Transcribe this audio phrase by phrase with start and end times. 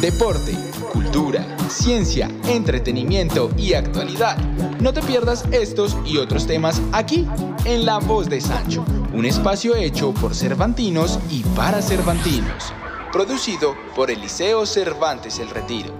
[0.00, 0.56] deporte,
[0.92, 4.38] cultura, ciencia, entretenimiento y actualidad.
[4.80, 7.26] No te pierdas estos y otros temas aquí,
[7.64, 12.72] en La Voz de Sancho, un espacio hecho por Cervantinos y para Cervantinos,
[13.12, 15.92] producido por el Liceo Cervantes El Retiro.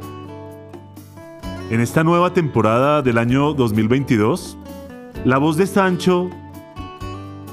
[1.71, 4.57] En esta nueva temporada del año 2022,
[5.25, 6.30] La Voz de Sancho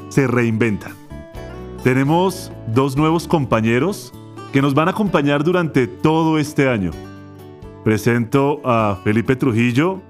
[0.09, 0.91] se reinventa.
[1.84, 4.14] Tenemos dos nuevos compañeros
[4.55, 6.91] que nos van a acompañar durante todo este año.
[7.83, 10.01] Presento a Felipe Trujillo,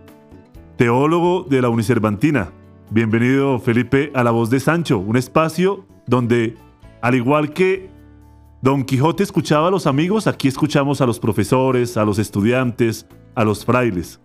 [0.78, 2.52] teólogo de la Unicervantina.
[2.92, 6.54] Bienvenido Felipe a La Voz de Sancho, un espacio donde,
[7.02, 7.90] al igual que
[8.62, 13.44] Don Quijote escuchaba a los amigos, aquí escuchamos a los profesores, a los estudiantes, a
[13.44, 14.22] los frailes.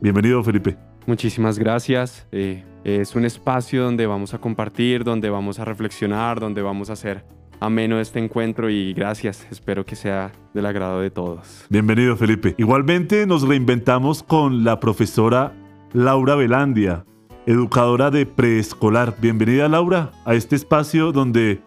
[0.00, 0.76] Bienvenido Felipe.
[1.04, 2.28] Muchísimas gracias.
[2.30, 6.92] Eh, es un espacio donde vamos a compartir, donde vamos a reflexionar, donde vamos a
[6.92, 7.24] hacer
[7.60, 9.46] ameno este encuentro y gracias.
[9.50, 11.66] Espero que sea del agrado de todos.
[11.68, 12.54] Bienvenido, Felipe.
[12.58, 15.52] Igualmente nos reinventamos con la profesora
[15.92, 17.04] Laura Velandia,
[17.46, 19.14] educadora de preescolar.
[19.20, 21.60] Bienvenida, Laura, a este espacio donde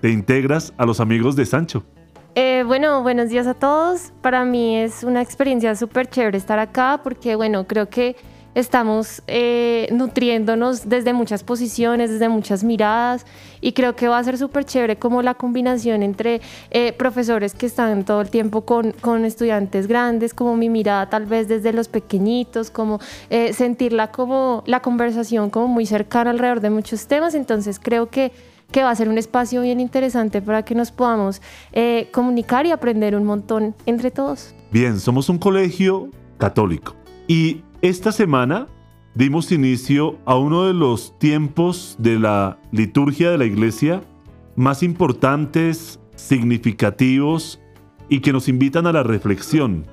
[0.00, 1.84] te integras a los amigos de Sancho.
[2.34, 4.12] Eh, bueno, buenos días a todos.
[4.22, 8.16] Para mí es una experiencia súper chévere estar acá porque, bueno, creo que
[8.58, 13.24] estamos eh, nutriéndonos desde muchas posiciones, desde muchas miradas
[13.60, 17.66] y creo que va a ser súper chévere como la combinación entre eh, profesores que
[17.66, 21.86] están todo el tiempo con, con, estudiantes grandes, como mi mirada tal vez desde los
[21.88, 22.98] pequeñitos, como
[23.30, 28.32] eh, sentirla como la conversación como muy cercana alrededor de muchos temas, entonces creo que
[28.70, 31.40] que va a ser un espacio bien interesante para que nos podamos
[32.12, 34.54] comunicar y aprender un montón entre todos.
[34.70, 36.94] Bien, somos un colegio católico
[37.26, 38.66] y esta semana
[39.14, 44.02] dimos inicio a uno de los tiempos de la liturgia de la iglesia
[44.56, 47.60] más importantes, significativos
[48.08, 49.86] y que nos invitan a la reflexión,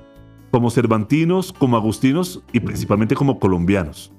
[0.50, 4.12] como cervantinos, como agustinos y principalmente como colombianos,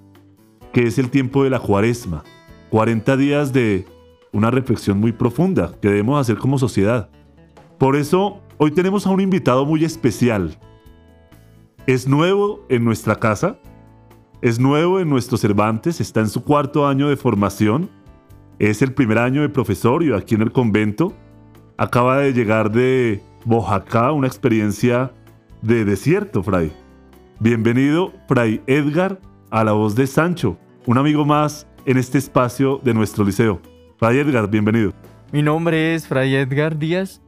[0.71, 2.23] que es el tiempo de la cuaresma,
[2.69, 3.85] 40 días de
[4.31, 7.09] una reflexión muy profunda que debemos hacer como sociedad.
[7.77, 10.57] Por eso, hoy tenemos a un invitado muy especial,
[11.87, 13.59] es nuevo en nuestra casa,
[14.41, 17.89] es nuevo en nuestro Cervantes, está en su cuarto año de formación,
[18.59, 21.13] es el primer año de profesor y aquí en el convento.
[21.77, 25.11] Acaba de llegar de Bojacá, una experiencia
[25.61, 26.71] de desierto, Fray.
[27.39, 29.19] Bienvenido, Fray Edgar,
[29.51, 33.61] a la voz de Sancho, un amigo más en este espacio de nuestro liceo.
[33.97, 34.93] Fray Edgar, bienvenido.
[35.31, 37.21] Mi nombre es Fray Edgar Díaz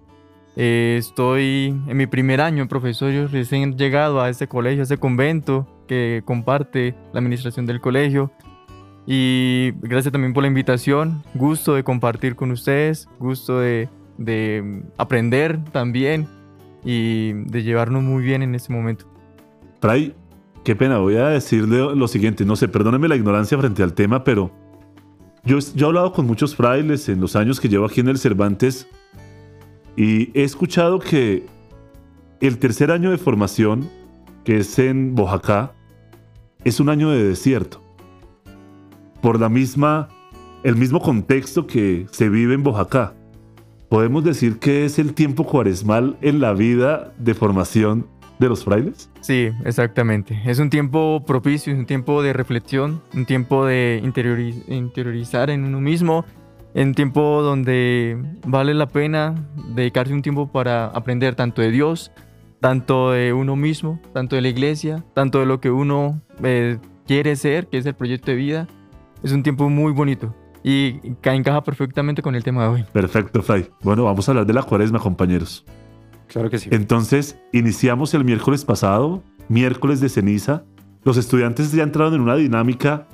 [0.56, 4.98] eh, estoy en mi primer año, profesor, yo recién llegado a este colegio, a este
[4.98, 8.32] convento que comparte la administración del colegio.
[9.06, 15.60] Y gracias también por la invitación, gusto de compartir con ustedes, gusto de, de aprender
[15.72, 16.28] también
[16.86, 19.06] y de llevarnos muy bien en este momento.
[19.82, 20.14] Fray,
[20.64, 24.24] qué pena, voy a decirle lo siguiente, no sé, perdóneme la ignorancia frente al tema,
[24.24, 24.52] pero
[25.44, 28.20] yo, yo he hablado con muchos frailes en los años que llevo aquí en el
[28.20, 28.88] Cervantes
[29.98, 31.48] y he escuchado que
[32.42, 33.90] el tercer año de formación,
[34.44, 35.74] que es en Bojacá,
[36.64, 37.82] es un año de desierto.
[39.22, 40.10] Por la misma,
[40.64, 43.14] el mismo contexto que se vive en Bojacá.
[43.90, 49.10] ¿Podemos decir que es el tiempo cuaresmal en la vida de formación de los frailes?
[49.22, 50.40] Sí, exactamente.
[50.46, 55.82] Es un tiempo propicio, es un tiempo de reflexión, un tiempo de interiorizar en uno
[55.82, 56.24] mismo
[56.74, 59.36] en tiempo donde vale la pena
[59.76, 62.12] dedicarse un tiempo para aprender tanto de Dios,
[62.60, 67.36] tanto de uno mismo, tanto de la iglesia, tanto de lo que uno eh, quiere
[67.36, 68.68] ser, que es el proyecto de vida.
[69.24, 70.34] Es un tiempo muy bonito
[70.64, 72.86] y encaja perfectamente con el tema de hoy.
[72.92, 73.70] Perfecto, Fray.
[73.82, 75.66] Bueno, vamos a hablar de la cuaresma, compañeros.
[76.28, 76.70] Claro que sí.
[76.72, 80.64] Entonces, iniciamos el miércoles pasado, miércoles de ceniza.
[81.04, 83.08] Los estudiantes ya entraron en una dinámica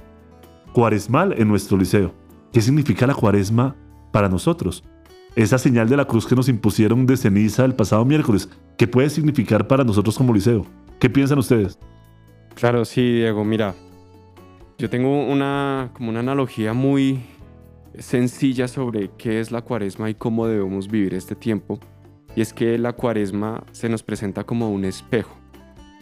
[0.74, 2.14] cuaresmal en nuestro liceo.
[2.52, 3.76] ¿Qué significa la cuaresma
[4.12, 4.84] para nosotros?
[5.36, 9.10] Esa señal de la cruz que nos impusieron de ceniza el pasado miércoles, ¿qué puede
[9.10, 10.66] significar para nosotros como liceo?
[10.98, 11.78] ¿Qué piensan ustedes?
[12.54, 13.76] Claro, sí, Diego, mira,
[14.78, 17.20] yo tengo una, como una analogía muy
[18.00, 21.80] sencilla sobre qué es la cuaresma y cómo debemos vivir este tiempo.
[22.34, 25.36] Y es que la cuaresma se nos presenta como un espejo.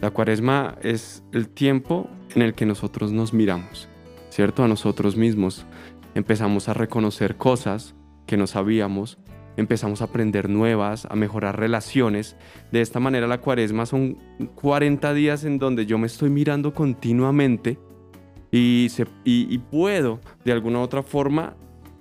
[0.00, 3.88] La cuaresma es el tiempo en el que nosotros nos miramos,
[4.30, 4.62] ¿cierto?
[4.62, 5.66] A nosotros mismos
[6.14, 9.18] empezamos a reconocer cosas que no sabíamos,
[9.56, 12.36] empezamos a aprender nuevas, a mejorar relaciones.
[12.72, 14.18] De esta manera la cuaresma son
[14.54, 17.78] 40 días en donde yo me estoy mirando continuamente
[18.50, 18.88] y,
[19.24, 21.56] y, puedo de alguna u otra forma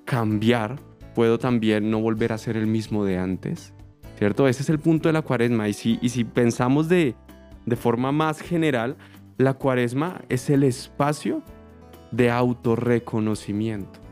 [0.05, 0.79] cambiar,
[1.15, 3.73] puedo también no volver a ser el mismo de antes,
[4.19, 4.47] ¿cierto?
[4.47, 5.67] Ese es el punto de la cuaresma.
[5.67, 7.15] Y si, y si pensamos de,
[7.65, 8.97] de forma más general,
[9.37, 11.41] la cuaresma es el espacio
[12.11, 14.02] de autorreconocimiento.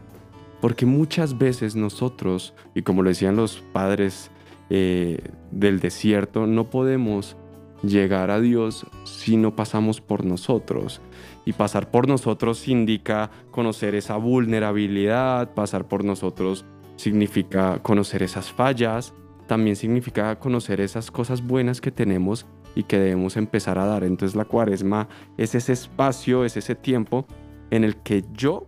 [0.62, 4.32] Porque muchas veces nosotros, y como lo decían los padres
[4.70, 5.20] eh,
[5.52, 7.36] del desierto, no podemos
[7.84, 11.02] llegar a Dios si no pasamos por nosotros.
[11.46, 16.66] Y pasar por nosotros indica conocer esa vulnerabilidad, pasar por nosotros
[16.96, 19.14] significa conocer esas fallas,
[19.48, 24.04] también significa conocer esas cosas buenas que tenemos y que debemos empezar a dar.
[24.04, 25.08] Entonces la cuaresma
[25.38, 27.26] es ese espacio, es ese tiempo
[27.72, 28.68] en el que yo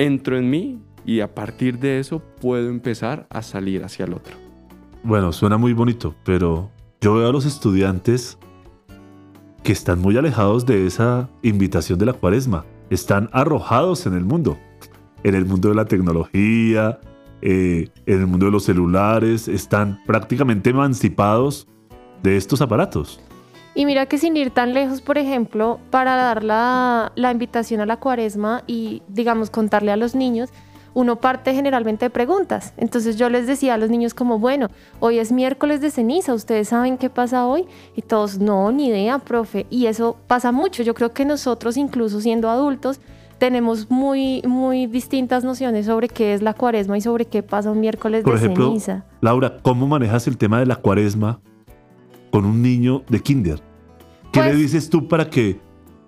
[0.00, 4.34] entro en mí y a partir de eso puedo empezar a salir hacia el otro.
[5.02, 6.70] Bueno, suena muy bonito, pero
[7.00, 8.38] yo veo a los estudiantes
[9.62, 12.64] que están muy alejados de esa invitación de la cuaresma.
[12.88, 14.58] Están arrojados en el mundo,
[15.22, 16.98] en el mundo de la tecnología,
[17.42, 21.68] eh, en el mundo de los celulares, están prácticamente emancipados
[22.22, 23.20] de estos aparatos.
[23.74, 27.86] Y mira que sin ir tan lejos, por ejemplo, para dar la, la invitación a
[27.86, 30.50] la cuaresma y, digamos, contarle a los niños,
[30.94, 32.74] uno parte generalmente de preguntas.
[32.76, 34.68] Entonces yo les decía a los niños como, bueno,
[34.98, 37.66] hoy es miércoles de ceniza, ¿ustedes saben qué pasa hoy?
[37.94, 39.66] Y todos, no, ni idea, profe.
[39.70, 40.82] Y eso pasa mucho.
[40.82, 43.00] Yo creo que nosotros, incluso siendo adultos,
[43.38, 47.80] tenemos muy, muy distintas nociones sobre qué es la cuaresma y sobre qué pasa un
[47.80, 49.04] miércoles Por de ejemplo, ceniza.
[49.20, 51.40] Laura, ¿cómo manejas el tema de la cuaresma
[52.30, 53.60] con un niño de kinder?
[54.32, 55.60] ¿Qué Pues- le dices tú para que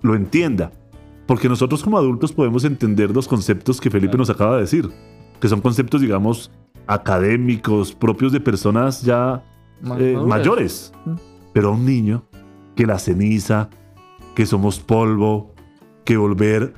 [0.03, 0.73] lo entienda?
[1.27, 4.89] Porque nosotros como adultos podemos entender los conceptos que Felipe nos acaba de decir,
[5.41, 6.51] que son conceptos, digamos,
[6.87, 9.45] académicos, propios de personas ya
[9.99, 10.93] eh, mayores.
[11.05, 11.15] Mm.
[11.53, 12.25] Pero a un niño,
[12.75, 13.69] que la ceniza,
[14.35, 15.55] que somos polvo,
[16.05, 16.75] que volver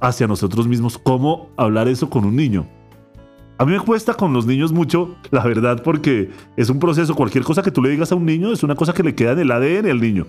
[0.00, 2.66] hacia nosotros mismos, ¿cómo hablar eso con un niño?
[3.60, 7.14] A mí me cuesta con los niños mucho, la verdad, porque es un proceso.
[7.14, 9.32] Cualquier cosa que tú le digas a un niño es una cosa que le queda
[9.32, 10.26] en el ADN al niño.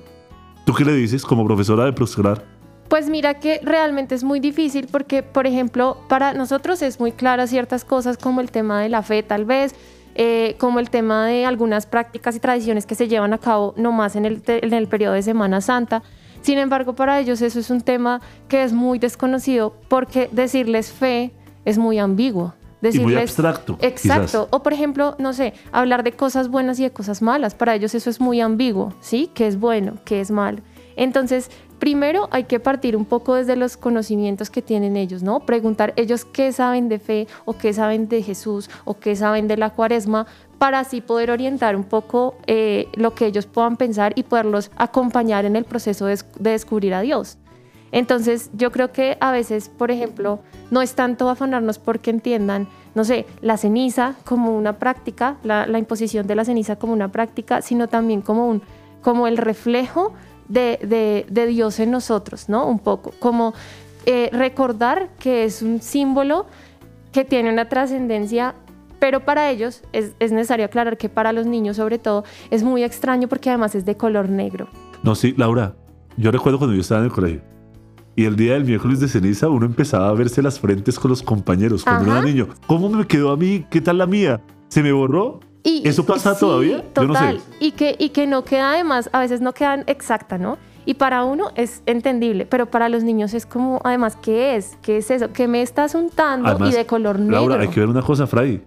[0.66, 2.44] ¿Tú qué le dices como profesora de preescolar?
[2.90, 7.48] Pues mira que realmente es muy difícil porque, por ejemplo, para nosotros es muy clara
[7.48, 9.76] ciertas cosas como el tema de la fe tal vez,
[10.16, 14.18] eh, como el tema de algunas prácticas y tradiciones que se llevan a cabo nomás
[14.18, 16.04] en en el periodo de Semana Santa.
[16.42, 18.20] Sin embargo, para ellos eso es un tema
[18.50, 21.32] que es muy desconocido porque decirles fe
[21.64, 22.56] es muy ambiguo.
[22.82, 23.78] Y muy abstracto.
[23.82, 24.26] Exacto.
[24.26, 24.48] quizás.
[24.50, 27.56] O por ejemplo, no sé, hablar de cosas buenas y de cosas malas.
[27.56, 29.30] Para ellos eso es muy ambiguo, ¿sí?
[29.34, 29.98] ¿Qué es bueno?
[30.06, 30.60] ¿Qué es malo?
[30.96, 31.50] Entonces,
[31.80, 35.42] primero hay que partir un poco desde los conocimientos que tienen ellos, ¿no?
[35.42, 39.58] Preguntar ellos qué saben de fe o qué saben de Jesús o qué saben de
[39.58, 40.28] la cuaresma
[40.60, 45.46] para así poder orientar un poco eh, lo que ellos puedan pensar y poderlos acompañar
[45.46, 47.40] en el proceso de, de descubrir a Dios.
[47.92, 50.40] Entonces, yo creo que a veces, por ejemplo,
[50.70, 56.28] no es tanto afanarnos porque entiendan, no sé, la ceniza como una práctica, la, imposición
[56.28, 58.62] de la ceniza como una práctica, sino también como, un,
[59.02, 60.14] como el reflejo
[60.48, 62.68] de Dios en nosotros, ¿no?
[62.68, 63.54] Un poco, como
[64.06, 66.48] eh, recordar que es un símbolo
[67.12, 68.56] que tiene una trascendencia,
[69.00, 72.84] pero para ellos es, es necesario aclarar que para los niños sobre todo es muy
[72.84, 74.70] extraño porque además es de color negro.
[75.04, 75.76] No, sí, Laura,
[76.18, 77.51] yo recuerdo cuando yo estaba en el colegio.
[78.16, 81.22] Y el día del miércoles de ceniza uno empezaba a verse las frentes con los
[81.22, 82.22] compañeros cuando uno Ajá.
[82.22, 82.48] era niño.
[82.68, 83.66] ¿Cómo me quedó a mí?
[83.70, 84.42] ¿Qué tal la mía?
[84.68, 85.40] ¿Se me borró?
[85.64, 86.84] Y, ¿Eso pasa todavía?
[86.96, 87.20] Yo no sé.
[87.20, 87.40] Total.
[87.60, 90.58] Y, que, y que no queda además, a veces no quedan exacta, ¿no?
[90.86, 94.78] Y para uno es entendible, pero para los niños es como, además, ¿qué es?
[94.82, 95.32] ¿Qué es eso?
[95.32, 97.36] ¿Qué me estás untando Además, y de color negro?
[97.36, 98.64] Laura, hay que ver una cosa, Fray.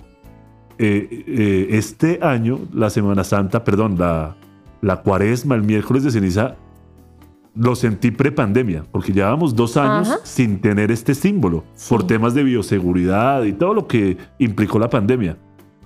[0.79, 4.37] Eh, eh, este año, la Semana Santa, perdón, la,
[4.81, 6.57] la cuaresma, el miércoles de ceniza,
[7.57, 10.19] lo sentí prepandemia, porque llevábamos dos años Ajá.
[10.25, 11.89] sin tener este símbolo, Sí.
[11.95, 15.37] por temas de bioseguridad y todo lo que implicó la pandemia.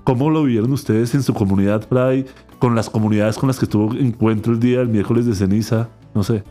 [0.04, 2.25] ¿Cómo lo vieron ustedes en su comunidad, Fray?
[2.58, 6.22] Con las comunidades con las que tuvo encuentro el día del miércoles de ceniza, no
[6.22, 6.42] sé.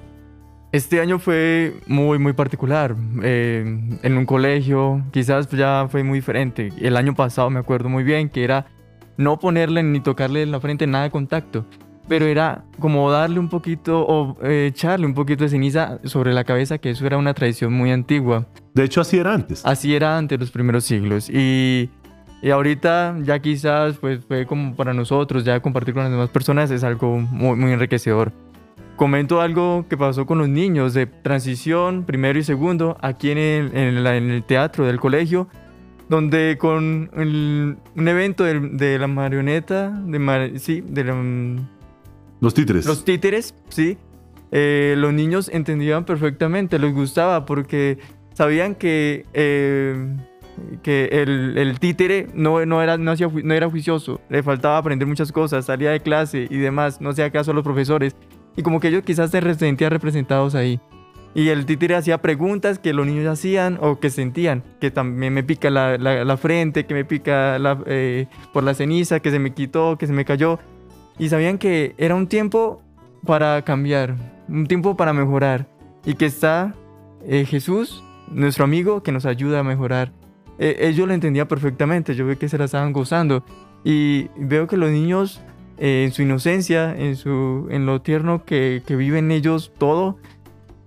[0.72, 2.96] Este año fue muy, muy particular.
[3.24, 6.72] Eh, en un colegio, quizás ya fue muy diferente.
[6.80, 8.68] El año pasado me acuerdo muy bien que era
[9.18, 11.66] no ponerle ni tocarle en la frente nada de contacto,
[12.08, 16.44] pero era como darle un poquito o eh, echarle un poquito de ceniza sobre la
[16.44, 18.46] cabeza, que eso era una tradición muy antigua.
[18.74, 19.66] De hecho, así era antes.
[19.66, 21.30] Así era ante los primeros siglos.
[21.30, 21.90] Y,
[22.42, 26.70] y ahorita ya quizás pues fue como para nosotros, ya compartir con las demás personas
[26.72, 28.32] es algo muy, muy enriquecedor.
[28.96, 33.78] Comento algo que pasó con los niños de transición, primero y segundo, aquí en el,
[33.78, 35.48] en la- en el teatro del colegio,
[36.10, 41.14] donde con el- un evento de, de la marioneta, de mar- sí, de la,
[42.40, 42.86] Los títeres.
[42.86, 43.98] los títeres, sí.
[44.52, 47.98] Eh, los niños entendían perfectamente, les gustaba porque
[48.34, 50.16] sabían que eh,
[50.82, 55.08] que el, el títere no, no, era, no, hacía no era juicioso, le faltaba aprender
[55.08, 58.16] muchas cosas, salía de clase y demás, no hacía caso a los profesores.
[58.56, 60.80] Y como que ellos quizás se sentían representados ahí.
[61.36, 65.44] Y el títere hacía preguntas que los niños hacían o que sentían, que también me
[65.44, 69.38] pica la, la- la frente, que me pica la, eh, por la ceniza, que se
[69.38, 70.58] me quitó, que se me cayó.
[71.20, 72.82] Y sabían que era un tiempo
[73.26, 74.16] para cambiar,
[74.48, 75.68] un tiempo para mejorar.
[76.06, 76.76] Y que está
[77.26, 80.12] eh, Jesús, nuestro amigo, que nos ayuda a mejorar.
[80.60, 83.44] Eh, ellos lo entendían perfectamente, yo veo que se la estaban gozando.
[83.84, 85.42] Y veo que los niños,
[85.78, 90.18] eh, en su inocencia, en, su, en lo tierno que, que viven ellos todo,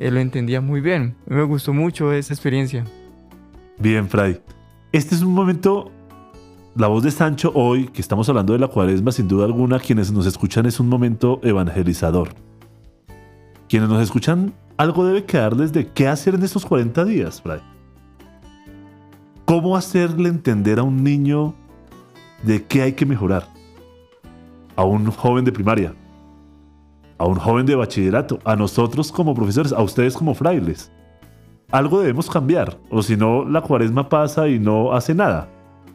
[0.01, 1.15] eh, lo entendían muy bien.
[1.27, 2.85] Me gustó mucho esa experiencia.
[3.79, 4.41] Bien, Fray.
[4.93, 5.93] Este es un momento,
[6.75, 10.13] la voz de Sancho hoy, que estamos hablando de la cuaresma, sin duda alguna, quienes
[10.13, 12.31] nos escuchan es un momento evangelizador.
[13.69, 17.61] Quienes nos escuchan, algo debe quedarles de qué hacer en estos 40 días, Fray.
[19.45, 21.55] ¿Cómo hacerle entender a un niño
[22.43, 23.49] de qué hay que mejorar?
[24.77, 25.95] A un joven de primaria,
[27.19, 30.91] a un joven de bachillerato, a nosotros como profesores, a ustedes como frailes
[31.73, 35.49] algo debemos cambiar, o si no, la cuaresma pasa y no hace nada.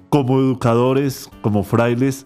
[0.10, 2.26] Como educadores, como frailes,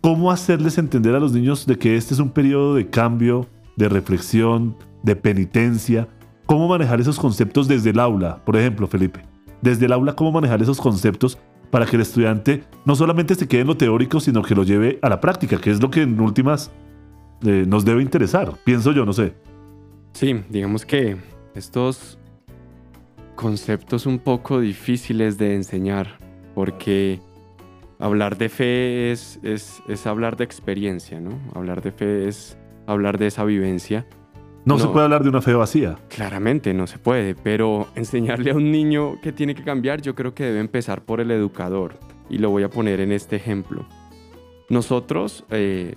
[0.00, 3.46] ¿cómo hacerles entender a los niños de que este es un periodo de cambio,
[3.76, 6.08] de reflexión, de penitencia?
[6.46, 8.44] ¿Cómo manejar esos conceptos desde el aula?
[8.44, 9.22] Por ejemplo, Felipe,
[9.62, 11.38] desde el aula, ¿cómo manejar esos conceptos
[11.70, 14.98] para que el estudiante no solamente se quede en lo teórico, sino que lo lleve
[15.02, 16.70] a la práctica, que es lo que en últimas
[17.42, 18.52] eh, nos debe interesar?
[18.64, 19.34] Pienso yo, no sé.
[20.12, 21.16] Sí, digamos que
[21.54, 22.18] estos
[23.34, 26.18] conceptos un poco difíciles de enseñar,
[26.54, 27.20] porque
[27.98, 31.38] hablar de fe es, es, es hablar de experiencia, ¿no?
[31.54, 34.06] Hablar de fe es hablar de esa vivencia.
[34.64, 35.98] No, se puede hablar de una fe vacía.
[36.08, 40.34] Claramente no se puede, pero enseñarle a un niño que tiene que cambiar, yo creo
[40.34, 41.98] que debe empezar por el educador.
[42.30, 43.86] Y lo voy a poner en este ejemplo.
[44.70, 45.94] Nosotros eh,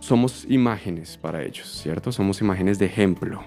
[0.00, 2.12] somos imágenes para ellos, ¿cierto?
[2.12, 3.42] Somos imágenes de ejemplo.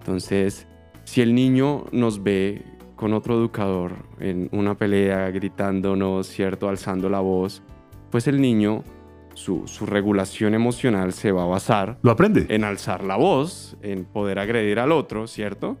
[0.00, 0.66] Entonces,
[1.04, 2.62] si el niño nos ve
[3.00, 6.68] con otro educador en una pelea, gritándonos, ¿cierto?
[6.68, 7.62] Alzando la voz,
[8.10, 8.84] pues el niño,
[9.32, 12.44] su, su regulación emocional se va a basar Lo aprende.
[12.50, 15.78] en alzar la voz, en poder agredir al otro, ¿cierto?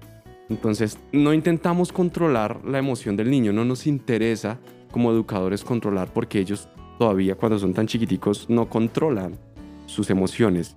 [0.48, 4.58] Entonces, no intentamos controlar la emoción del niño, no nos interesa
[4.90, 9.38] como educadores controlar porque ellos todavía cuando son tan chiquiticos no controlan
[9.84, 10.74] sus emociones.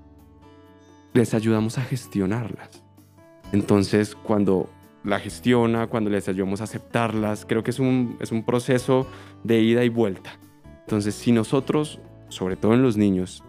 [1.14, 2.84] Les ayudamos a gestionarlas.
[3.54, 4.68] Entonces, cuando
[5.04, 9.08] la gestiona, cuando les ayudamos a aceptarlas, creo que es un, es un proceso
[9.44, 10.38] de ida y vuelta.
[10.82, 13.44] Entonces, si nosotros, sobre todo en los niños,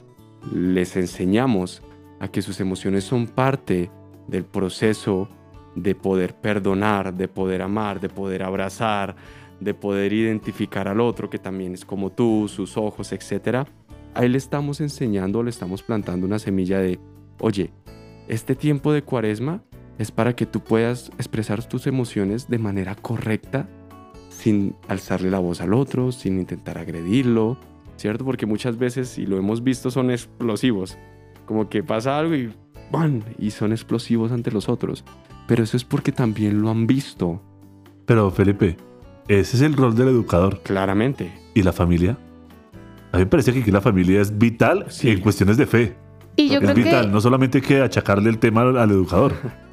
[0.53, 1.83] les enseñamos
[2.21, 3.91] a que sus emociones son parte
[4.29, 5.29] del proceso
[5.75, 9.17] de poder perdonar, de poder amar, de poder abrazar,
[9.61, 13.67] de poder identificar al otro que también es como tú, sus ojos, etc.
[14.15, 16.99] Ahí le estamos enseñando, le estamos plantando una semilla de,
[17.41, 17.71] oye,
[18.29, 19.63] este tiempo de cuaresma
[19.99, 23.69] es para que tú puedas expresar tus emociones de manera correcta,
[24.31, 27.57] sin alzarle la voz al otro, sin intentar agredirlo,
[27.97, 28.25] ¿cierto?
[28.25, 30.99] Porque muchas veces, y lo hemos visto, son explosivos.
[31.47, 32.53] Como que pasa algo y
[32.91, 33.21] ¡bam!
[33.39, 35.05] Y son explosivos ante los otros.
[35.47, 37.41] Pero eso es porque también lo han visto,
[38.07, 38.77] Pero Felipe,
[39.29, 40.61] ese es el rol del educador.
[40.63, 41.33] claramente.
[41.55, 42.19] ¿Y la familia?
[43.13, 45.09] A mí me parece que aquí la familia es vital Sí.
[45.11, 45.97] en cuestiones de fe.
[46.37, 48.91] Y yo es creo vital, que no solamente hay que achacarle el tema al, al
[48.91, 49.33] educador.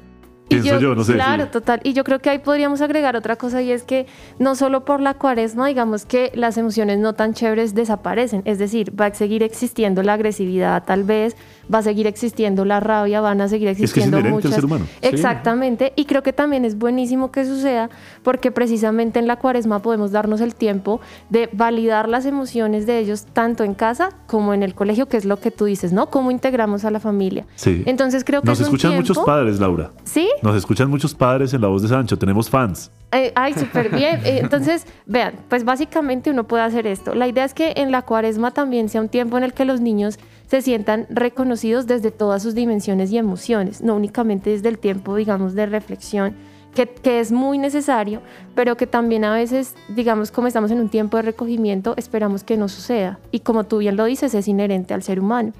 [0.48, 1.14] Pienso yo, no sé.
[1.14, 1.50] Claro, sí.
[1.50, 1.80] total.
[1.82, 4.06] Y yo creo que ahí podríamos agregar otra cosa y es que
[4.38, 8.42] no solo por la cuaresma, digamos que las emociones no tan chéveres desaparecen.
[8.44, 11.36] Es decir, va a seguir existiendo la agresividad tal vez,
[11.72, 14.54] va a seguir existiendo la rabia, van a seguir Es que es existiendo al muchas...
[14.54, 14.86] ser humano.
[15.00, 17.90] Exactamente, y creo que también es buenísimo que suceda
[18.22, 23.26] porque precisamente en la cuaresma podemos darnos el tiempo de validar las emociones de ellos
[23.32, 26.10] tanto en casa como en el colegio, que es lo que tú dices, ¿no?
[26.10, 27.46] Cómo integramos a la familia.
[27.54, 27.82] Sí.
[27.86, 29.92] Entonces creo que Nos es un escuchan muchos padres, Laura.
[30.04, 30.28] ¿Sí?
[30.42, 32.18] Nos escuchan muchos padres en la voz de Sancho.
[32.18, 32.90] Tenemos fans.
[33.12, 34.20] Eh, ay, súper bien.
[34.24, 37.14] Eh, Entonces, vean, pues básicamente uno puede hacer esto.
[37.14, 39.80] La idea es que en la cuaresma también sea un tiempo en el que los
[39.80, 40.18] niños
[40.48, 45.54] se sientan reconocidos desde todas sus dimensiones y emociones, no únicamente desde el tiempo, digamos,
[45.54, 46.34] de reflexión,
[46.74, 48.20] que, que es muy necesario,
[48.54, 52.56] pero que también a veces, digamos, como estamos en un tiempo de recogimiento, esperamos que
[52.56, 53.18] no suceda.
[53.30, 55.52] Y como tú bien lo dices, es inherente al ser humano.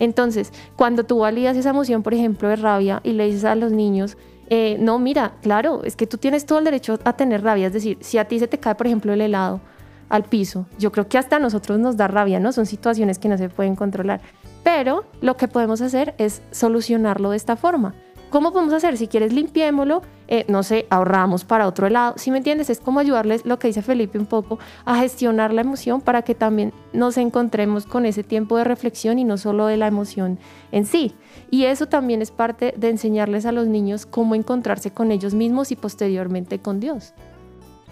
[0.00, 3.70] Entonces, cuando tú validas esa emoción, por ejemplo, de rabia y le dices a los
[3.70, 4.16] niños,
[4.48, 7.68] eh, no, mira, claro, es que tú tienes todo el derecho a tener rabia.
[7.68, 9.60] Es decir, si a ti se te cae, por ejemplo, el helado
[10.08, 12.50] al piso, yo creo que hasta a nosotros nos da rabia, ¿no?
[12.50, 14.20] Son situaciones que no se pueden controlar.
[14.64, 17.94] Pero lo que podemos hacer es solucionarlo de esta forma.
[18.30, 18.96] ¿Cómo podemos hacer?
[18.96, 22.14] Si quieres, limpiémoslo, eh, no sé, ahorramos para otro lado.
[22.16, 25.62] Si me entiendes, es como ayudarles, lo que dice Felipe un poco, a gestionar la
[25.62, 29.76] emoción para que también nos encontremos con ese tiempo de reflexión y no solo de
[29.76, 30.38] la emoción
[30.70, 31.12] en sí.
[31.50, 35.72] Y eso también es parte de enseñarles a los niños cómo encontrarse con ellos mismos
[35.72, 37.14] y posteriormente con Dios.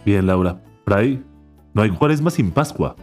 [0.04, 0.61] Bien, Laura.
[0.85, 1.23] Por ahí,
[1.75, 2.95] no hay cuaresma sin Pascua.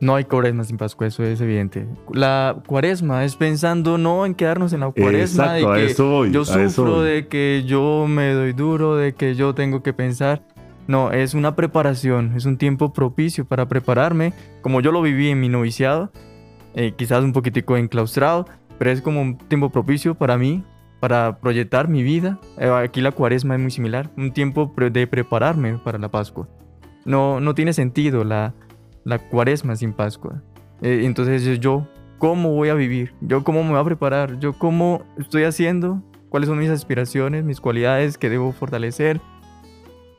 [0.00, 1.86] No hay cuaresma sin Pascua, eso es evidente.
[2.12, 6.30] La cuaresma es pensando no en quedarnos en la cuaresma Exacto, de que eso voy,
[6.32, 10.42] yo sufro, de que yo me doy duro, de que yo tengo que pensar.
[10.86, 15.38] No, es una preparación, es un tiempo propicio para prepararme, como yo lo viví en
[15.38, 16.10] mi noviciado,
[16.74, 18.46] eh, quizás un poquitico enclaustrado,
[18.78, 20.64] pero es como un tiempo propicio para mí,
[20.98, 22.40] para proyectar mi vida.
[22.58, 26.48] Eh, aquí la cuaresma es muy similar, un tiempo de prepararme para la Pascua.
[27.04, 28.54] No, no tiene sentido la,
[29.04, 30.42] la cuaresma sin Pascua.
[30.82, 31.86] Eh, entonces yo-
[32.18, 33.14] ¿cómo voy a vivir?
[33.20, 34.38] ¿Yo cómo me voy a preparar?
[34.40, 36.02] ¿Yo cómo estoy haciendo?
[36.28, 39.20] ¿Cuáles son mis aspiraciones, mis cualidades que debo fortalecer?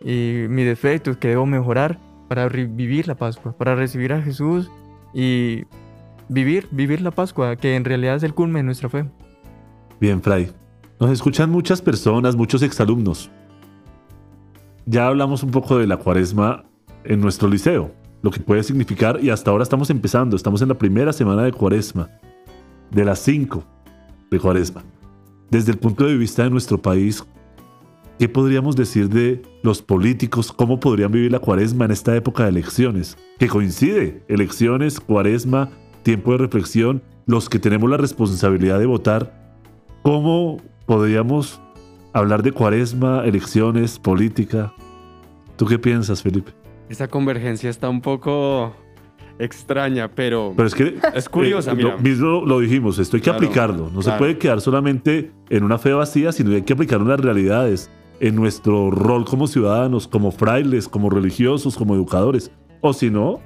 [0.04, 4.72] Y mis defectos que debo mejorar para vivir la Pascua, para recibir a Jesús
[5.14, 5.64] y
[6.28, 9.06] vivir, vivir la Pascua, que en realidad es el culmen de nuestra fe.
[10.00, 10.52] Bien, Fray.
[11.00, 13.30] Nos escuchan muchas personas, muchos exalumnos.
[14.86, 16.64] Ya hablamos un poco de la cuaresma
[17.04, 20.78] en nuestro liceo, lo que puede significar, y hasta ahora estamos empezando, estamos en la
[20.78, 22.10] primera semana de cuaresma,
[22.92, 23.64] de las cinco
[24.30, 24.84] de cuaresma.
[25.50, 27.24] Desde el punto de vista de nuestro país,
[28.20, 30.52] ¿qué podríamos decir de los políticos?
[30.52, 33.18] ¿Cómo podrían vivir la cuaresma en esta época de elecciones?
[33.40, 35.70] Que coincide, elecciones, cuaresma,
[36.04, 39.42] tiempo de reflexión, los que tenemos la responsabilidad de votar,
[40.04, 41.62] ¿Cómo podríamos
[42.12, 44.74] hablar de cuaresma, elecciones, política?
[45.58, 46.61] ¿Tú qué piensas, Felipe?
[46.92, 48.74] Esa convergencia está un poco
[49.40, 51.92] extraña, pero, Pero es que es curiosa, eh, mira.
[51.96, 53.90] Lo mismo lo dijimos, esto hay que Claro, aplicarlo.
[53.94, 54.18] No se claro.
[54.20, 58.36] puede quedar solamente en una fe vacía, sino hay que aplicarlo en las realidades, en
[58.36, 62.52] nuestro rol como ciudadanos, como frailes, como religiosos, como educadores.
[62.82, 63.40] O si no,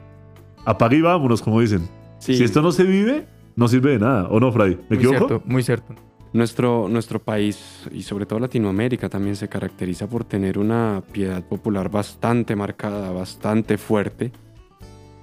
[0.65, 1.87] apague y vámonos, como dicen.
[2.17, 4.27] Sí, Si esto no se vive, no sirve de nada.
[4.31, 4.71] ¿O no, Fray?
[4.89, 5.27] ¿Me Muy equivoco?
[5.27, 5.93] cierto, muy cierto.
[6.35, 11.89] Nuestro, nuestro país y sobre todo Latinoamérica también se caracteriza por tener una piedad popular
[11.89, 14.33] bastante marcada, bastante fuerte,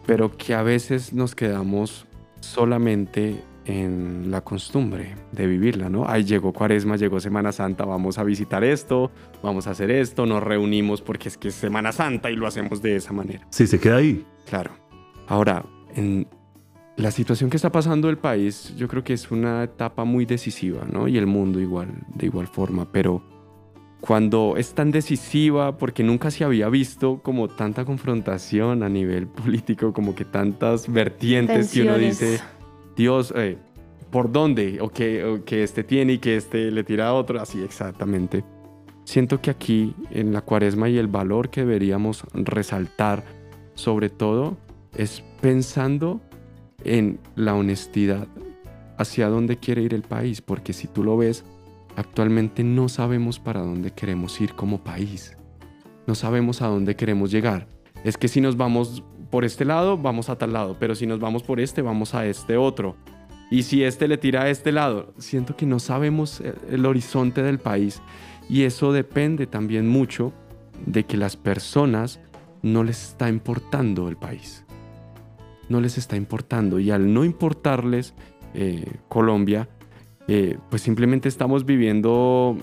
[0.07, 2.07] pero que a veces nos quedamos
[2.41, 6.09] solamente en la costumbre de vivirla, ¿no?
[6.09, 9.11] Ahí llegó Cuaresma, llegó Semana Santa, vamos a visitar esto,
[9.43, 12.81] vamos a hacer esto, nos reunimos porque es que es Semana Santa y lo hacemos
[12.81, 13.47] de esa manera.
[13.51, 14.25] Sí, se queda ahí.
[14.47, 14.71] Claro.
[15.29, 15.63] Ahora,
[15.95, 16.27] en
[16.97, 20.85] la situación que está pasando el país, yo creo que es una etapa muy decisiva,
[20.91, 21.09] ¿no?
[21.09, 23.23] Y el mundo igual, de igual forma, pero
[24.01, 29.93] cuando es tan decisiva, porque nunca se había visto como tanta confrontación a nivel político,
[29.93, 32.19] como que tantas vertientes que uno Tensiones.
[32.21, 32.45] dice,
[32.97, 33.57] Dios, eh,
[34.11, 34.79] ¿por dónde?
[34.81, 38.45] O que, o que este tiene y que este le tira a otro, así exactamente.
[39.05, 43.25] Siento que aquí en la cuaresma y el valor que deberíamos resaltar,
[43.75, 44.57] sobre todo,
[44.97, 46.21] es pensando
[46.85, 48.27] en la honestidad
[48.99, 51.45] hacia dónde quiere ir el país, porque si tú lo ves,
[51.97, 55.37] actualmente no sabemos para dónde queremos ir como país.
[56.07, 57.66] No sabemos a dónde queremos llegar.
[58.05, 61.21] Es que si nos vamos por este lado, vamos a tal lado, pero si nos
[61.21, 62.97] vamos por este, vamos a este otro.
[63.51, 67.42] Y si este le tira a este lado, siento que no sabemos el- el horizonte
[67.42, 68.01] del país
[68.49, 70.33] y eso depende también mucho
[70.87, 72.18] de que las personas
[72.62, 74.62] no les está importando el país.
[75.73, 78.13] No les está importando y al no importarles
[78.53, 79.71] eh, Colombia,
[80.29, 82.59] eh, pues simplemente estamos viviendo,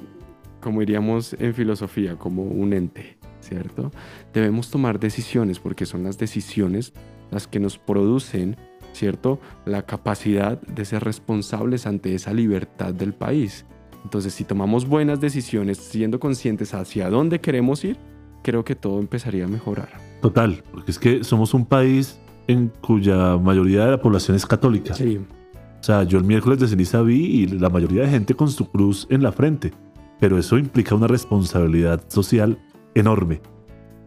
[0.62, 3.92] como diríamos en filosofía, como un ente, ¿cierto?
[4.32, 6.94] Debemos tomar decisiones porque son las decisiones
[7.32, 8.58] las que nos producen,
[8.94, 9.40] ¿cierto?
[9.66, 13.66] La capacidad de ser responsables ante esa libertad del país.
[14.04, 17.98] Entonces, si tomamos buenas decisiones siendo conscientes hacia dónde queremos ir,
[18.44, 19.90] creo que todo empezaría a mejorar.
[20.22, 24.96] Total, porque es que somos un país en cuya mayoría de la población es católica.
[24.96, 28.50] Sí, O sea, yo el miércoles de ceniza vi y la mayoría de gente con
[28.50, 29.72] su cruz en la frente.
[30.20, 32.58] Pero eso implica una responsabilidad social
[32.96, 33.40] enorme.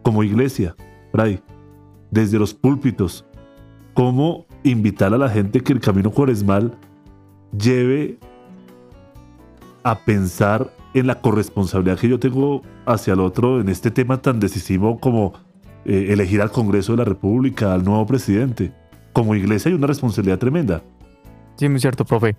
[0.03, 0.75] Como iglesia,
[1.13, 1.39] Fray,
[2.11, 3.25] desde los púlpitos,
[3.93, 6.77] cómo invitar a la gente que el camino cuaresmal
[7.57, 8.19] lleve
[9.83, 14.41] a pensar en la corresponsabilidad que yo tengo hacia el otro en este tema tan
[14.41, 15.33] decisivo como
[15.85, 18.71] eh, elegir al Congreso de la República, al nuevo presidente.
[19.11, 20.81] Como iglesia hay una responsabilidad tremenda.
[21.55, 22.35] Sí, muy cierto, profe.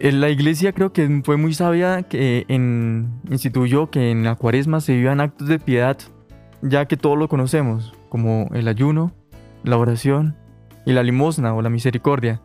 [0.00, 4.80] Eh, La iglesia creo que fue muy sabia que en, instituyó que en la cuaresma
[4.80, 5.96] se vivan actos de piedad,
[6.62, 9.12] ya que todos lo conocemos, como el ayuno,
[9.62, 10.36] la oración
[10.84, 12.42] y la limosna o la misericordia.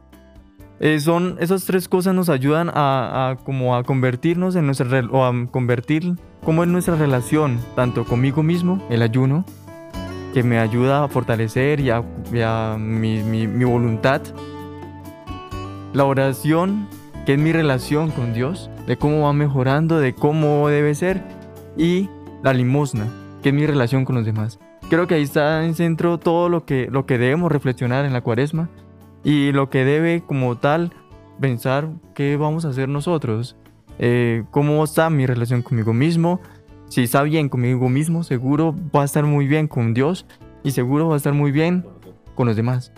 [0.80, 5.26] Eh, son esas tres cosas nos ayudan a, a como a convertirnos en nuestra o
[5.26, 6.16] a convertir
[6.46, 9.44] como en nuestra relación tanto conmigo mismo el ayuno
[10.34, 14.22] que me ayuda a fortalecer y a, mi voluntad.
[15.94, 16.88] La oración
[17.26, 21.24] que es mi relación con Dios de cómo va mejorando de cómo debe ser.
[21.78, 22.10] Y
[22.44, 23.08] la limosna
[23.42, 24.60] que es mi relación con los demás.
[24.90, 28.22] Creo que ahí está en centro todo lo que lo que debemos reflexionar en la
[28.22, 28.70] cuaresma
[29.24, 30.94] y lo que debe como tal
[31.40, 33.56] pensar qué vamos a hacer nosotros,
[33.98, 36.42] eh, cómo está mi relación conmigo mismo,
[36.90, 40.26] si está bien conmigo mismo, seguro va a estar muy bien con Dios
[40.64, 41.86] y seguro va a estar muy bien
[42.36, 42.92] con los demás.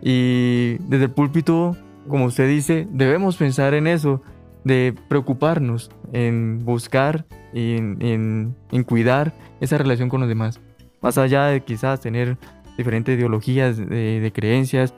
[0.00, 1.76] Y desde el púlpito,
[2.08, 4.22] como usted dice, debemos pensar en eso,
[4.64, 10.60] de preocuparnos, en buscar y en, en- cuidar esa relación con los demás.
[11.00, 12.36] Más allá de quizás tener
[12.76, 14.94] diferentes ideologías, de- de creencias,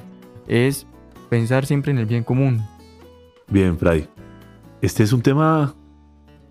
[0.48, 0.86] es
[1.30, 2.62] pensar siempre en el bien común.
[3.48, 4.08] Bien, Fray.
[4.82, 5.74] Este es un tema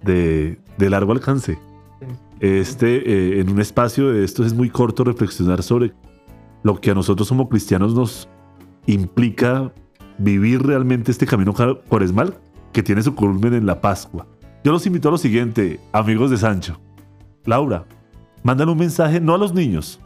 [0.01, 1.57] de, de largo alcance.
[2.39, 5.93] Este, eh, en un espacio de estos es muy corto reflexionar sobre
[6.63, 8.27] lo que a nosotros como cristianos nos
[8.85, 9.71] implica
[10.17, 12.37] vivir realmente este camino ca- cuaresmal
[12.71, 14.27] que tiene su culmen en la Pascua.
[14.63, 16.79] Yo los invito a lo siguiente, amigos de Sancho.
[17.45, 17.85] Laura,
[18.43, 19.99] mandan un mensaje no a los niños,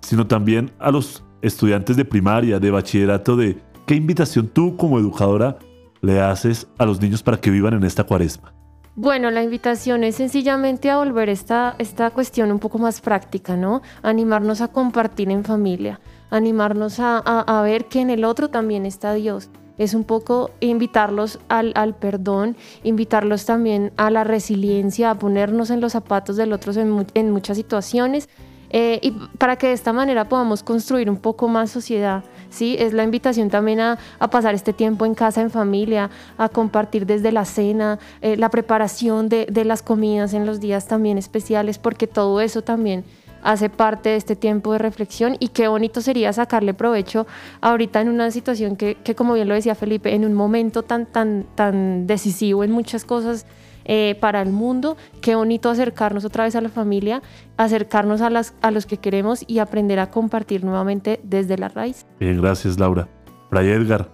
[0.00, 5.58] sino también a los estudiantes de primaria, de bachillerato, de qué invitación tú como educadora
[6.02, 8.52] le haces a los niños para que vivan en esta cuaresma.
[8.98, 13.82] Bueno, la invitación es sencillamente a volver esta, esta cuestión un poco más práctica, ¿no?
[14.02, 19.12] Animarnos a compartir en familia, animarnos a, a- ver que en el otro también está
[19.12, 19.50] Dios.
[19.76, 25.82] Es un poco invitarlos al, al perdón, invitarlos también a la resiliencia, a ponernos en
[25.82, 28.30] los zapatos del otro en, en muchas situaciones
[28.70, 32.24] eh, y para que de esta manera podamos construir un poco más sociedad.
[32.56, 32.76] ¿Sí?
[32.78, 33.98] Es la invitación también a,
[34.30, 39.28] pasar este tiempo en casa, en familia, a compartir desde la cena, eh, la preparación
[39.28, 43.04] de, de las comidas en los días también especiales, porque todo eso también
[43.42, 47.26] hace parte de este tiempo de reflexión y qué bonito sería sacarle provecho
[47.60, 51.06] ahorita en una situación que, que como bien lo decía Felipe, en un momento tan,
[51.06, 53.46] tan, tan decisivo en muchas cosas
[53.86, 57.22] eh, para el mundo, qué bonito acercarnos otra vez a la familia,
[57.56, 62.04] acercarnos a, las, a los que queremos y aprender a compartir nuevamente desde la raíz.
[62.20, 63.08] Bien, gracias Laura.
[63.48, 64.10] Fray Edgar,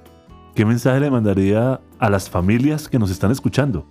[0.55, 3.87] ¿qué mensaje le mandaría a las familias que nos están escuchando?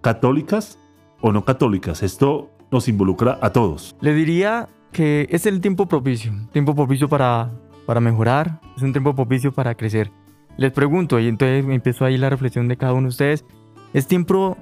[0.00, 0.78] ¿Católicas
[1.20, 2.02] o no católicas?
[2.02, 3.96] Esto nos involucra a todos.
[4.00, 7.50] Le diría que es el tiempo propicio, tiempo propicio para,
[7.86, 10.10] para mejorar, es un tiempo propicio para crecer.
[10.56, 13.44] Les pregunto, y entonces empiezo ahí la reflexión de cada uno de ustedes,
[13.92, 14.56] ¿es tiempo,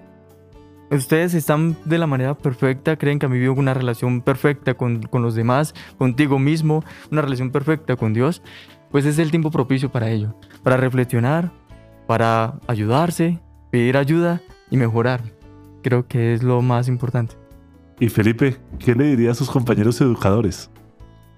[0.90, 5.22] ustedes están de la manera perfecta, creen que han vivido una relación perfecta con, con
[5.22, 8.42] los demás, contigo mismo, una relación perfecta con Dios?
[8.90, 11.52] Pues es el tiempo propicio para ello, para reflexionar,
[12.06, 15.22] para ayudarse, pedir ayuda y mejorar.
[15.82, 17.36] Creo que es lo más importante.
[17.98, 20.70] Y Felipe, ¿qué le diría a sus compañeros educadores?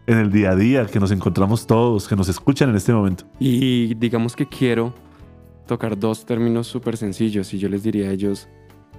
[0.06, 3.24] En el día a día que nos encontramos todos, que nos escuchan en este momento.
[3.38, 4.94] Y digamos que quiero
[5.66, 8.48] tocar dos términos súper sencillos y yo les diría a ellos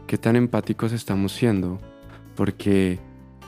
[0.07, 1.79] qué tan empáticos estamos siendo,
[2.35, 2.99] porque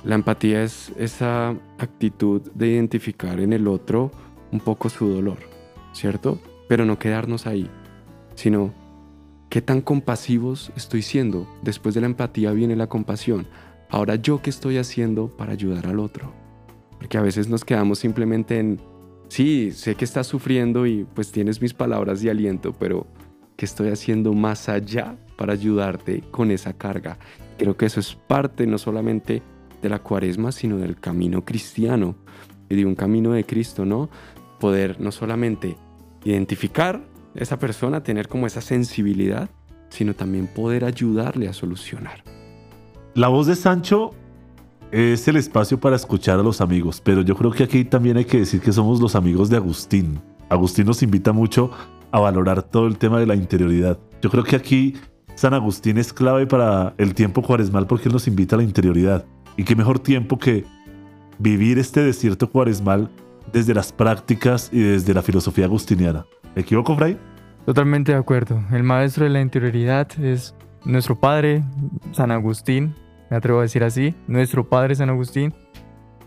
[0.04, 4.12] la empatía es esa actitud de identificar en el otro
[4.52, 5.38] un poco su dolor,
[5.94, 6.40] ¿cierto?
[6.68, 7.70] Pero no quedarnos ahí,
[8.36, 8.74] sino
[9.50, 11.48] qué tan compasivos estoy siendo.
[11.62, 13.48] Después de la empatía viene la compasión.
[13.90, 16.34] Ahora yo qué estoy haciendo para ayudar al otro.
[16.98, 18.80] Porque a veces nos quedamos simplemente en,
[19.28, 23.08] sí, sé que estás sufriendo y pues tienes mis palabras de aliento, pero
[23.58, 27.18] ¿qué estoy haciendo más allá para ayudarte con esa carga?
[27.58, 29.42] Creo que eso es parte no solamente
[29.82, 32.14] de la cuaresma, sino del camino cristiano
[32.70, 34.08] y de un camino de Cristo, ¿no?
[34.60, 35.78] Poder no solamente
[36.26, 37.02] identificar
[37.34, 39.50] esa persona, tener como esa sensibilidad,
[39.90, 42.24] sino también poder ayudarle a solucionar.
[43.16, 44.12] La voz de Sancho
[44.92, 48.26] es el espacio para escuchar a los amigos, pero yo creo que aquí también hay
[48.26, 50.22] que decir que somos los amigos de Agustín.
[50.50, 51.72] Agustín nos invita mucho
[52.12, 53.98] a valorar todo el tema de la interioridad.
[54.22, 54.94] Yo creo que aquí
[55.42, 59.26] San Agustín es clave para el tiempo cuaresmal porque él nos invita a la interioridad.
[59.58, 60.66] Y qué mejor tiempo que
[61.40, 63.10] vivir este desierto cuaresmal
[63.52, 66.28] desde las prácticas y desde la filosofía agustiniana.
[66.56, 67.18] ¿Me equivoco, Fray?
[67.66, 68.64] Totalmente de acuerdo.
[68.72, 70.54] El maestro de la interioridad es
[70.86, 71.64] nuestro padre,
[72.12, 72.94] San Agustín,
[73.32, 75.56] me atrevo a decir así, nuestro padre San Agustín,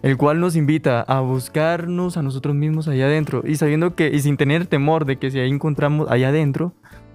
[0.02, 4.18] el cual nos invita a buscarnos a nosotros mismos allá adentro y sabiendo que, y
[4.18, 6.74] sin tener temor de que si ahí encontramos allá adentro,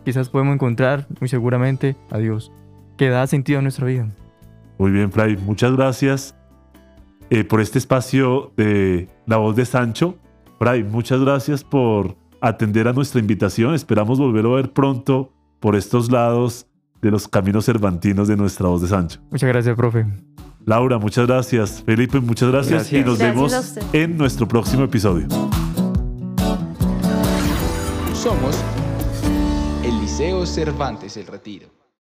[0.10, 2.52] quizás podemos encontrar muy seguramente a Dios,
[2.98, 4.10] que da sentido a nuestra vida.
[4.80, 5.38] Muy bien, Fray.
[5.38, 6.36] Muchas gracias
[7.30, 10.17] eh, por este espacio de La Voz de Sancho.
[10.58, 13.76] Fray, muchas gracias por atender a nuestra invitación.
[13.76, 16.65] Esperamos volverlo a ver pronto por estos lados
[17.04, 19.19] de los caminos cervantinos de nuestra voz de Sancho.
[19.30, 20.08] Muchas gracias, profe.
[20.65, 21.84] Laura, muchas gracias.
[21.86, 22.89] Felipe, muchas gracias.
[22.89, 23.02] Gracias.
[23.02, 25.28] Y nos Gracias vemos en nuestro próximo episodio.
[28.13, 28.60] Somos
[30.19, 31.79] el Liceo Cervantes El Retiro.